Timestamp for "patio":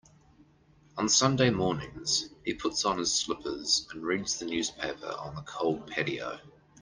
5.85-6.39